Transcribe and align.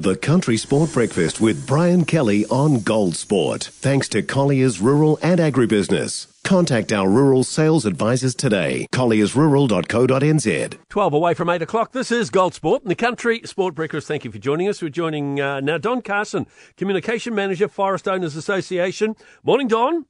The 0.00 0.14
Country 0.14 0.56
Sport 0.56 0.92
Breakfast 0.92 1.40
with 1.40 1.66
Brian 1.66 2.04
Kelly 2.04 2.46
on 2.46 2.82
Gold 2.82 3.16
Sport. 3.16 3.64
Thanks 3.64 4.08
to 4.10 4.22
Colliers 4.22 4.80
Rural 4.80 5.18
and 5.22 5.40
Agribusiness. 5.40 6.28
Contact 6.44 6.92
our 6.92 7.10
rural 7.10 7.42
sales 7.42 7.84
advisors 7.84 8.36
today. 8.36 8.86
colliersrural.co.nz. 8.92 10.78
12 10.88 11.12
away 11.12 11.34
from 11.34 11.50
8 11.50 11.62
o'clock. 11.62 11.90
This 11.90 12.12
is 12.12 12.30
Gold 12.30 12.54
Sport 12.54 12.82
and 12.82 12.92
the 12.92 12.94
Country 12.94 13.40
Sport 13.44 13.74
Breakfast. 13.74 14.06
Thank 14.06 14.24
you 14.24 14.30
for 14.30 14.38
joining 14.38 14.68
us. 14.68 14.80
We're 14.80 14.88
joining 14.88 15.40
uh, 15.40 15.58
now 15.58 15.78
Don 15.78 16.00
Carson, 16.00 16.46
Communication 16.76 17.34
Manager, 17.34 17.66
Forest 17.66 18.06
Owners 18.06 18.36
Association. 18.36 19.16
Morning, 19.42 19.66
Don. 19.66 20.06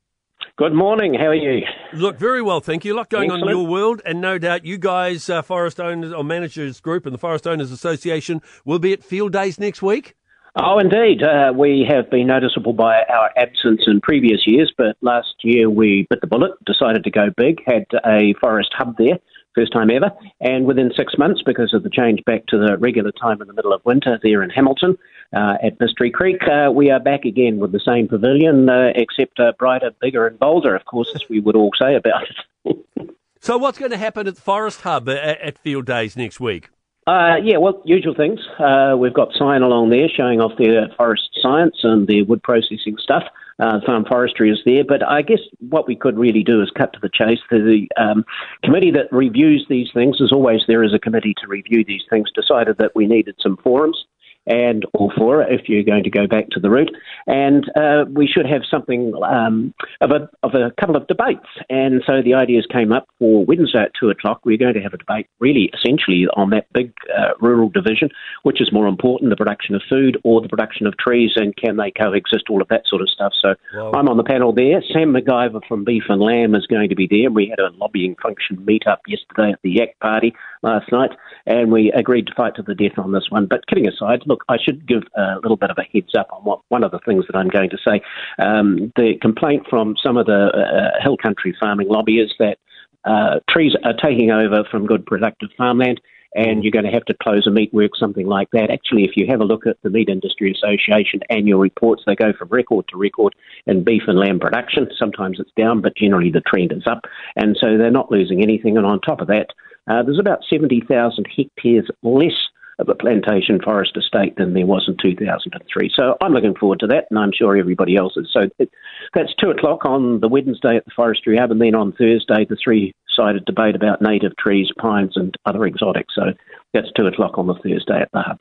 Good 0.58 0.74
morning. 0.74 1.14
How 1.14 1.26
are 1.26 1.36
you? 1.36 1.64
Look, 1.92 2.18
very 2.18 2.42
well, 2.42 2.58
thank 2.58 2.84
you. 2.84 2.92
A 2.92 2.96
lot 2.96 3.10
going 3.10 3.30
Excellent. 3.30 3.44
on 3.44 3.48
in 3.48 3.56
your 3.56 3.64
world, 3.64 4.02
and 4.04 4.20
no 4.20 4.38
doubt 4.38 4.64
you 4.64 4.76
guys, 4.76 5.30
uh, 5.30 5.40
Forest 5.40 5.78
Owners 5.78 6.12
or 6.12 6.24
Managers 6.24 6.80
Group 6.80 7.06
and 7.06 7.14
the 7.14 7.18
Forest 7.18 7.46
Owners 7.46 7.70
Association, 7.70 8.42
will 8.64 8.80
be 8.80 8.92
at 8.92 9.04
Field 9.04 9.32
Days 9.32 9.60
next 9.60 9.82
week. 9.82 10.16
Oh, 10.56 10.80
indeed. 10.80 11.22
Uh, 11.22 11.52
we 11.54 11.86
have 11.88 12.10
been 12.10 12.26
noticeable 12.26 12.72
by 12.72 13.02
our 13.08 13.30
absence 13.36 13.82
in 13.86 14.00
previous 14.00 14.48
years, 14.48 14.72
but 14.76 14.96
last 15.00 15.28
year 15.44 15.70
we 15.70 16.08
bit 16.10 16.20
the 16.22 16.26
bullet, 16.26 16.50
decided 16.66 17.04
to 17.04 17.10
go 17.12 17.28
big, 17.36 17.62
had 17.64 17.86
a 18.04 18.34
forest 18.40 18.70
hub 18.76 18.96
there, 18.98 19.20
first 19.54 19.72
time 19.72 19.90
ever, 19.90 20.10
and 20.40 20.66
within 20.66 20.90
six 20.96 21.14
months, 21.18 21.42
because 21.44 21.74
of 21.74 21.82
the 21.82 21.90
change 21.90 22.24
back 22.24 22.46
to 22.46 22.58
the 22.58 22.76
regular 22.78 23.12
time 23.12 23.40
in 23.40 23.48
the 23.48 23.54
middle 23.54 23.72
of 23.72 23.84
winter 23.84 24.18
there 24.22 24.42
in 24.42 24.50
Hamilton 24.50 24.96
uh, 25.36 25.54
at 25.62 25.78
Mystery 25.80 26.10
Creek, 26.10 26.42
uh, 26.48 26.70
we 26.70 26.90
are 26.90 27.00
back 27.00 27.24
again 27.24 27.58
with 27.58 27.72
the 27.72 27.80
same 27.80 28.08
pavilion, 28.08 28.68
uh, 28.68 28.92
except 28.94 29.38
uh, 29.40 29.52
brighter, 29.58 29.90
bigger, 30.00 30.26
and 30.26 30.38
bolder, 30.38 30.74
of 30.74 30.84
course, 30.84 31.10
as 31.14 31.28
we 31.28 31.40
would 31.40 31.56
all 31.56 31.72
say 31.80 31.94
about 31.94 32.22
it. 32.64 32.76
So, 33.40 33.56
what's 33.56 33.78
going 33.78 33.92
to 33.92 33.96
happen 33.96 34.26
at 34.26 34.34
the 34.34 34.40
Forest 34.40 34.80
Hub 34.82 35.08
at, 35.08 35.40
at 35.40 35.58
Field 35.58 35.86
Days 35.86 36.16
next 36.16 36.40
week? 36.40 36.70
Uh, 37.06 37.36
yeah, 37.42 37.56
well, 37.56 37.80
usual 37.84 38.14
things. 38.14 38.40
Uh, 38.58 38.94
we've 38.98 39.14
got 39.14 39.32
Scion 39.32 39.62
along 39.62 39.90
there 39.90 40.08
showing 40.14 40.40
off 40.40 40.52
the 40.58 40.88
forest 40.96 41.27
science 41.48 41.76
and 41.82 42.06
their 42.06 42.24
wood 42.24 42.42
processing 42.42 42.96
stuff. 42.98 43.24
Uh, 43.60 43.80
farm 43.84 44.04
forestry 44.04 44.50
is 44.50 44.60
there, 44.64 44.84
but 44.84 45.02
I 45.02 45.20
guess 45.20 45.40
what 45.58 45.88
we 45.88 45.96
could 45.96 46.16
really 46.16 46.44
do 46.44 46.62
is 46.62 46.70
cut 46.70 46.92
to 46.92 47.00
the 47.00 47.10
chase. 47.12 47.40
The 47.50 47.88
um, 47.96 48.24
committee 48.62 48.92
that 48.92 49.12
reviews 49.12 49.66
these 49.68 49.88
things 49.92 50.20
is 50.20 50.30
always 50.30 50.60
there 50.68 50.84
as 50.84 50.94
a 50.94 50.98
committee 50.98 51.34
to 51.40 51.48
review 51.48 51.84
these 51.84 52.04
things. 52.08 52.30
Decided 52.32 52.78
that 52.78 52.92
we 52.94 53.06
needed 53.06 53.34
some 53.42 53.56
forums 53.56 54.04
and 54.48 54.84
all 54.94 55.12
for 55.16 55.42
it 55.42 55.52
if 55.52 55.68
you're 55.68 55.84
going 55.84 56.04
to 56.04 56.10
go 56.10 56.26
back 56.26 56.48
to 56.50 56.60
the 56.60 56.70
route. 56.70 56.90
And 57.26 57.64
uh, 57.76 58.04
we 58.10 58.26
should 58.26 58.46
have 58.46 58.62
something 58.70 59.12
um, 59.24 59.74
of 60.00 60.10
a 60.10 60.28
of 60.42 60.54
a 60.54 60.72
couple 60.80 60.96
of 60.96 61.06
debates. 61.06 61.46
And 61.68 62.02
so 62.06 62.22
the 62.22 62.34
ideas 62.34 62.66
came 62.70 62.92
up 62.92 63.08
for 63.18 63.44
Wednesday 63.44 63.80
at 63.80 63.92
two 63.98 64.10
o'clock. 64.10 64.40
We're 64.44 64.58
going 64.58 64.74
to 64.74 64.80
have 64.80 64.94
a 64.94 64.98
debate, 64.98 65.28
really, 65.38 65.70
essentially, 65.74 66.26
on 66.34 66.50
that 66.50 66.72
big 66.72 66.92
uh, 67.16 67.30
rural 67.40 67.68
division, 67.68 68.10
which 68.42 68.60
is 68.60 68.72
more 68.72 68.86
important: 68.86 69.30
the 69.30 69.36
production 69.36 69.74
of 69.74 69.82
food 69.88 70.18
or 70.24 70.40
the 70.40 70.48
production 70.48 70.86
of 70.86 70.96
trees, 70.96 71.32
and 71.36 71.54
can 71.56 71.76
they 71.76 71.90
coexist? 71.90 72.44
All 72.50 72.62
of 72.62 72.68
that 72.68 72.82
sort 72.86 73.02
of 73.02 73.08
stuff. 73.08 73.32
So 73.40 73.54
Wow. 73.74 73.92
I'm 73.94 74.08
on 74.08 74.16
the 74.16 74.24
panel 74.24 74.52
there. 74.52 74.82
Sam 74.92 75.12
McIvor 75.12 75.60
from 75.68 75.84
Beef 75.84 76.04
and 76.08 76.20
Lamb 76.20 76.54
is 76.54 76.66
going 76.66 76.88
to 76.88 76.94
be 76.94 77.06
there. 77.06 77.30
We 77.30 77.48
had 77.48 77.58
a 77.58 77.70
lobbying 77.76 78.16
function 78.22 78.64
meet 78.64 78.86
up 78.86 79.00
yesterday 79.06 79.52
at 79.52 79.60
the 79.62 79.70
Yak 79.70 79.98
Party 80.00 80.34
last 80.62 80.90
night, 80.92 81.10
and 81.46 81.70
we 81.72 81.92
agreed 81.92 82.26
to 82.26 82.34
fight 82.34 82.54
to 82.56 82.62
the 82.62 82.74
death 82.74 82.98
on 82.98 83.12
this 83.12 83.26
one. 83.30 83.46
But 83.46 83.66
kidding 83.66 83.88
aside, 83.88 84.22
look, 84.26 84.44
I 84.48 84.56
should 84.62 84.86
give 84.86 85.02
a 85.16 85.36
little 85.42 85.56
bit 85.56 85.70
of 85.70 85.78
a 85.78 85.84
heads 85.92 86.14
up 86.18 86.28
on 86.32 86.42
what 86.42 86.60
one 86.68 86.84
of 86.84 86.90
the 86.90 87.00
things 87.00 87.24
that 87.26 87.36
I'm 87.36 87.48
going 87.48 87.70
to 87.70 87.78
say. 87.86 88.00
Um, 88.38 88.92
the 88.96 89.14
complaint 89.20 89.66
from 89.68 89.96
some 90.02 90.16
of 90.16 90.26
the 90.26 90.46
uh, 90.48 91.02
hill 91.02 91.16
country 91.16 91.56
farming 91.58 91.88
lobby 91.88 92.18
is 92.18 92.32
that 92.38 92.58
uh, 93.04 93.40
trees 93.48 93.74
are 93.84 93.94
taking 93.94 94.30
over 94.30 94.64
from 94.70 94.86
good 94.86 95.06
productive 95.06 95.50
farmland. 95.56 96.00
And 96.34 96.62
you're 96.62 96.72
going 96.72 96.84
to 96.84 96.90
have 96.90 97.06
to 97.06 97.14
close 97.22 97.46
a 97.46 97.50
meat 97.50 97.72
work, 97.72 97.92
something 97.96 98.26
like 98.26 98.50
that. 98.52 98.70
Actually, 98.70 99.04
if 99.04 99.12
you 99.16 99.26
have 99.30 99.40
a 99.40 99.44
look 99.44 99.66
at 99.66 99.78
the 99.82 99.88
Meat 99.88 100.10
Industry 100.10 100.52
Association 100.52 101.20
annual 101.30 101.58
reports, 101.58 102.02
they 102.06 102.14
go 102.14 102.34
from 102.34 102.48
record 102.50 102.86
to 102.88 102.98
record 102.98 103.34
in 103.66 103.82
beef 103.82 104.02
and 104.06 104.18
lamb 104.18 104.38
production. 104.38 104.90
Sometimes 104.98 105.40
it's 105.40 105.50
down, 105.56 105.80
but 105.80 105.96
generally 105.96 106.30
the 106.30 106.42
trend 106.42 106.70
is 106.70 106.86
up. 106.86 107.06
And 107.34 107.56
so 107.58 107.78
they're 107.78 107.90
not 107.90 108.12
losing 108.12 108.42
anything. 108.42 108.76
And 108.76 108.84
on 108.84 109.00
top 109.00 109.22
of 109.22 109.28
that, 109.28 109.46
uh, 109.88 110.02
there's 110.02 110.18
about 110.18 110.44
70,000 110.48 111.26
hectares 111.34 111.88
less 112.02 112.32
of 112.78 112.88
a 112.88 112.94
plantation 112.94 113.60
forest 113.60 113.96
estate 113.96 114.36
than 114.36 114.54
there 114.54 114.66
was 114.66 114.84
in 114.86 114.96
2003. 115.02 115.90
So 115.94 116.16
I'm 116.22 116.32
looking 116.32 116.54
forward 116.54 116.80
to 116.80 116.86
that, 116.88 117.06
and 117.10 117.18
I'm 117.18 117.32
sure 117.36 117.56
everybody 117.56 117.96
else 117.96 118.16
is. 118.16 118.28
So 118.32 118.48
it, 118.58 118.70
that's 119.14 119.34
2 119.42 119.50
o'clock 119.50 119.84
on 119.84 120.20
the 120.20 120.28
Wednesday 120.28 120.76
at 120.76 120.84
the 120.84 120.92
Forestry 120.94 121.36
Hub, 121.36 121.50
and 121.50 121.60
then 121.60 121.74
on 121.74 121.92
Thursday, 121.92 122.46
the 122.48 122.56
three 122.62 122.94
sided 123.16 123.44
debate 123.46 123.74
about 123.74 124.00
native 124.00 124.36
trees, 124.36 124.68
pines, 124.80 125.16
and 125.16 125.34
other 125.44 125.66
exotics. 125.66 126.14
So 126.14 126.32
that's 126.72 126.88
2 126.96 127.06
o'clock 127.06 127.36
on 127.36 127.48
the 127.48 127.54
Thursday 127.54 128.00
at 128.00 128.10
the 128.12 128.20
Hub. 128.20 128.38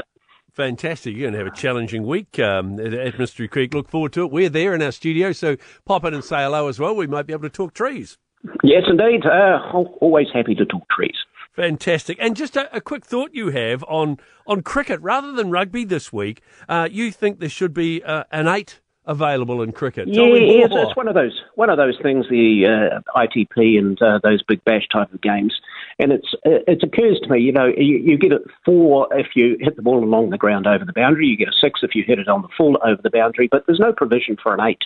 Fantastic. 0.53 1.16
You're 1.16 1.30
going 1.30 1.34
to 1.34 1.46
have 1.46 1.53
a 1.53 1.56
challenging 1.56 2.03
week 2.03 2.40
um, 2.40 2.80
at, 2.80 3.19
Mystery 3.19 3.47
Creek. 3.47 3.74
Look 3.74 3.90
forward 3.90 4.13
to 4.13 4.24
it. 4.24 4.31
We're 4.31 4.50
there 4.50 4.74
in 4.74 4.81
our 4.81 4.91
studio, 4.91 5.31
so 5.31 5.56
pop 5.86 6.03
in 6.06 6.13
and 6.13 6.24
say 6.24 6.38
hello 6.44 6.68
as 6.68 6.80
well. 6.80 6.96
We 6.96 7.06
might 7.06 7.28
be 7.28 7.34
able 7.34 7.44
to 7.44 7.50
talk 7.50 7.74
trees. 7.74 8.18
Yes, 8.63 8.84
indeed. 8.88 9.25
Uh, 9.25 9.59
al- 9.74 9.97
always 10.02 10.28
happy 10.34 10.56
to 10.56 10.66
talk 10.66 10.84
trees. 10.90 11.16
Fantastic. 11.57 12.18
And 12.22 12.35
just 12.35 12.56
a, 12.56 12.73
a 12.73 12.79
quick 12.79 13.03
thought 13.03 13.31
you 13.34 13.50
have 13.50 13.84
on, 13.85 14.19
on 14.45 14.62
cricket. 14.62 15.01
Rather 15.01 15.31
than 15.31 15.50
rugby 15.50 15.84
this 15.85 16.13
week, 16.13 16.41
uh, 16.69 16.88
you 16.90 17.12
think 17.12 17.40
there 17.40 17.50
should 17.50 17.73
be 17.73 18.03
uh, 18.03 18.25
an 18.31 18.47
eight 18.47 18.79
available 19.07 19.63
in 19.63 19.72
cricket. 19.72 20.07
Yeah, 20.07 20.25
yes, 20.25 20.69
it's 20.72 20.95
one 20.95 21.07
of 21.07 21.16
those 21.16 21.41
one 21.56 21.72
of 21.72 21.78
those 21.78 21.97
things. 22.03 22.28
The 22.29 22.68
uh, 22.94 23.19
IPL 23.19 23.79
and 23.79 24.01
uh, 24.01 24.19
those 24.22 24.44
big 24.44 24.63
bash 24.66 24.88
type 24.91 25.12
of 25.12 25.19
games, 25.22 25.56
and 25.97 26.12
it's 26.12 26.28
it 26.44 26.84
occurs 26.84 27.19
to 27.23 27.29
me, 27.29 27.40
you 27.40 27.51
know, 27.51 27.66
you, 27.66 27.97
you 27.97 28.18
get 28.19 28.34
a 28.34 28.39
four 28.63 29.07
if 29.12 29.28
you 29.35 29.57
hit 29.59 29.78
the 29.78 29.81
ball 29.81 30.03
along 30.03 30.29
the 30.29 30.38
ground 30.38 30.68
over 30.68 30.85
the 30.85 30.94
boundary. 30.94 31.25
You 31.25 31.38
get 31.38 31.47
a 31.47 31.57
six 31.59 31.79
if 31.81 31.95
you 31.95 32.03
hit 32.06 32.19
it 32.19 32.28
on 32.28 32.44
the 32.44 32.50
full 32.56 32.78
over 32.85 33.01
the 33.01 33.09
boundary, 33.09 33.47
but 33.50 33.66
there's 33.66 33.79
no 33.79 33.94
provision 33.94 34.38
for 34.41 34.53
an 34.53 34.62
eight, 34.62 34.84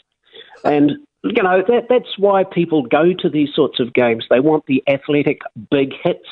and. 0.63 0.91
You 1.23 1.43
know 1.43 1.61
that 1.67 1.85
that's 1.87 2.17
why 2.17 2.43
people 2.43 2.81
go 2.81 3.13
to 3.13 3.29
these 3.29 3.49
sorts 3.53 3.79
of 3.79 3.93
games. 3.93 4.25
They 4.27 4.39
want 4.39 4.65
the 4.65 4.83
athletic 4.87 5.41
big 5.69 5.93
hits, 6.03 6.25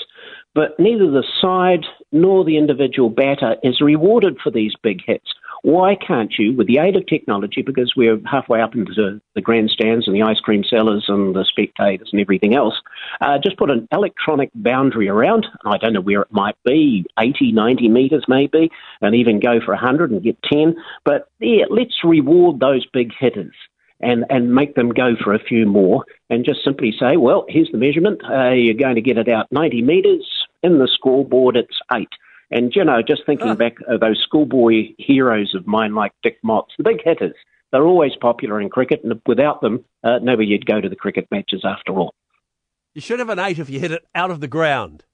but 0.55 0.79
neither 0.79 1.09
the 1.09 1.23
side 1.41 1.85
nor 2.11 2.43
the 2.43 2.57
individual 2.57 3.09
batter 3.09 3.55
is 3.63 3.81
rewarded 3.81 4.37
for 4.43 4.51
these 4.51 4.73
big 4.81 4.99
hits. 5.05 5.31
Why 5.61 5.95
can't 5.95 6.33
you, 6.37 6.53
with 6.53 6.67
the 6.67 6.77
aid 6.77 6.95
of 6.95 7.05
technology, 7.05 7.61
because 7.61 7.93
we're 7.95 8.19
halfway 8.25 8.61
up 8.61 8.75
into 8.75 9.19
the 9.35 9.41
grandstands 9.41 10.07
and 10.07 10.15
the 10.15 10.21
ice 10.21 10.39
cream 10.39 10.63
sellers 10.63 11.05
and 11.07 11.35
the 11.35 11.43
spectators 11.43 12.09
and 12.11 12.21
everything 12.21 12.55
else, 12.55 12.75
uh, 13.21 13.37
just 13.43 13.57
put 13.57 13.69
an 13.69 13.87
electronic 13.91 14.51
boundary 14.55 15.09
around? 15.09 15.45
I 15.65 15.77
don't 15.77 15.93
know 15.93 16.01
where 16.01 16.21
it 16.21 16.31
might 16.31 16.55
be, 16.63 17.05
80, 17.19 17.51
90 17.51 17.89
metres 17.89 18.25
maybe, 18.27 18.71
and 19.01 19.15
even 19.15 19.39
go 19.39 19.59
for 19.59 19.73
100 19.73 20.11
and 20.11 20.23
get 20.23 20.41
10. 20.43 20.75
But 21.03 21.27
yeah, 21.39 21.65
let's 21.69 22.03
reward 22.03 22.59
those 22.59 22.85
big 22.93 23.11
hitters 23.19 23.55
and, 24.01 24.25
and 24.29 24.53
make 24.53 24.75
them 24.75 24.89
go 24.89 25.15
for 25.21 25.33
a 25.33 25.43
few 25.43 25.65
more 25.65 26.05
and 26.29 26.45
just 26.45 26.63
simply 26.63 26.93
say, 26.97 27.17
well, 27.17 27.45
here's 27.49 27.69
the 27.71 27.77
measurement. 27.77 28.21
Uh, 28.23 28.51
you're 28.51 28.73
going 28.75 28.95
to 28.95 29.01
get 29.01 29.17
it 29.17 29.27
out 29.27 29.47
90 29.51 29.81
metres. 29.81 30.38
In 30.63 30.79
the 30.79 30.87
scoreboard, 30.93 31.55
it's 31.55 31.77
eight. 31.93 32.09
And, 32.51 32.75
you 32.75 32.83
know, 32.83 33.01
just 33.01 33.25
thinking 33.25 33.49
Ah. 33.49 33.55
back 33.55 33.75
of 33.87 33.99
those 33.99 34.19
schoolboy 34.23 34.93
heroes 34.97 35.53
of 35.55 35.67
mine 35.67 35.93
like 35.93 36.11
Dick 36.23 36.37
Motz, 36.43 36.69
the 36.77 36.83
big 36.83 37.01
hitters, 37.03 37.35
they're 37.71 37.85
always 37.85 38.15
popular 38.15 38.59
in 38.59 38.69
cricket, 38.69 39.01
and 39.03 39.21
without 39.27 39.61
them, 39.61 39.85
uh, 40.03 40.17
nobody'd 40.21 40.65
go 40.65 40.81
to 40.81 40.89
the 40.89 40.95
cricket 40.95 41.27
matches 41.29 41.61
after 41.63 41.93
all. 41.93 42.13
You 42.95 43.01
should 43.01 43.19
have 43.19 43.29
an 43.29 43.37
eight 43.39 43.59
if 43.59 43.69
you 43.69 43.79
hit 43.79 43.91
it 43.91 44.03
out 44.15 44.31
of 44.31 44.39
the 44.41 44.47
ground. 44.47 45.05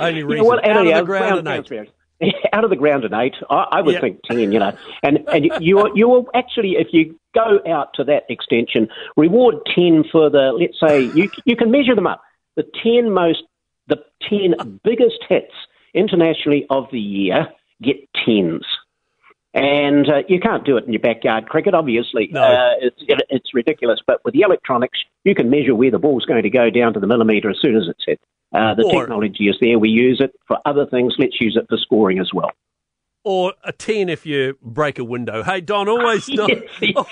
Only 0.00 0.24
reason. 0.24 0.44
Well, 0.46 0.58
out 0.64 0.78
of 0.82 0.86
yeah, 0.86 1.00
the 1.00 1.06
ground, 1.06 1.46
an 1.46 1.64
eight. 1.72 1.90
Out 2.54 2.64
of 2.64 2.70
the 2.70 2.76
ground 2.76 3.04
an 3.04 3.12
eight. 3.12 3.34
I, 3.50 3.66
I 3.72 3.80
would 3.82 4.00
think 4.00 4.20
ten. 4.24 4.50
You 4.50 4.58
know, 4.58 4.72
and 5.02 5.18
and 5.28 5.50
you 5.60 5.78
are- 5.80 5.90
you 5.94 6.08
will 6.08 6.26
actually, 6.34 6.76
if 6.78 6.88
you 6.92 7.14
go 7.34 7.60
out 7.68 7.92
to 7.94 8.04
that 8.04 8.24
extension, 8.30 8.88
reward 9.18 9.56
ten 9.74 10.02
for 10.10 10.30
the. 10.30 10.52
Let's 10.58 10.80
say 10.80 11.02
you 11.14 11.30
you 11.44 11.56
can 11.56 11.70
measure 11.70 11.94
them 11.94 12.06
up. 12.06 12.22
The 12.56 12.64
ten 12.82 13.10
most, 13.12 13.42
the 13.88 14.02
ten 14.28 14.80
biggest 14.84 15.24
hits 15.28 15.52
internationally 15.94 16.66
of 16.70 16.84
the 16.92 17.00
year 17.00 17.48
get 17.82 17.96
tens. 18.24 18.64
And 19.54 20.06
uh, 20.08 20.22
you 20.28 20.38
can't 20.38 20.66
do 20.66 20.76
it 20.76 20.84
in 20.84 20.92
your 20.92 21.00
backyard 21.00 21.48
cricket, 21.48 21.72
obviously. 21.72 22.28
No. 22.30 22.42
Uh, 22.42 22.72
it's, 22.82 23.02
it, 23.08 23.22
it's 23.30 23.54
ridiculous. 23.54 24.00
But 24.06 24.22
with 24.22 24.34
the 24.34 24.42
electronics, 24.42 24.98
you 25.24 25.34
can 25.34 25.48
measure 25.48 25.74
where 25.74 25.90
the 25.90 25.98
ball's 25.98 26.26
going 26.26 26.42
to 26.42 26.50
go 26.50 26.68
down 26.68 26.92
to 26.92 27.00
the 27.00 27.06
millimetre 27.06 27.48
as 27.48 27.56
soon 27.62 27.74
as 27.74 27.84
it's 27.88 28.04
hit. 28.06 28.20
Uh, 28.54 28.74
the 28.74 28.84
Or- 28.84 29.00
technology 29.00 29.44
is 29.48 29.56
there. 29.60 29.78
We 29.78 29.88
use 29.88 30.20
it 30.20 30.38
for 30.46 30.58
other 30.66 30.84
things. 30.84 31.14
Let's 31.18 31.40
use 31.40 31.56
it 31.58 31.66
for 31.70 31.78
scoring 31.78 32.18
as 32.18 32.30
well. 32.34 32.50
Or 33.24 33.54
a 33.64 33.72
10 33.72 34.08
if 34.08 34.24
you 34.26 34.56
break 34.62 34.98
a 34.98 35.04
window. 35.04 35.42
Hey, 35.42 35.60
Don, 35.62 35.88
always. 35.88 36.26
Don, 36.32 36.48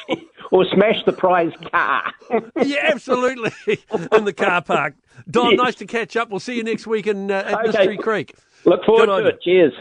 or 0.51 0.65
smash 0.73 1.05
the 1.05 1.13
prize 1.13 1.53
car. 1.71 2.13
yeah, 2.63 2.91
absolutely. 2.93 3.53
In 4.13 4.25
the 4.25 4.33
car 4.33 4.63
park. 4.63 4.95
Don, 5.31 5.53
Yes. 5.53 5.59
nice 5.59 5.75
to 5.77 5.87
catch 5.87 6.17
up. 6.17 6.31
We'll 6.31 6.41
see 6.41 6.57
you 6.57 6.65
next 6.65 6.87
week 6.87 7.07
in, 7.07 7.31
uh, 7.31 7.35
at 7.47 7.55
Okay. 7.55 7.67
Mystery 7.67 7.97
Creek. 7.99 8.35
Look 8.65 8.85
forward 8.85 9.07
Good 9.07 9.17
to 9.17 9.23
you. 9.23 9.29
it. 9.29 9.43
Cheers. 9.43 9.73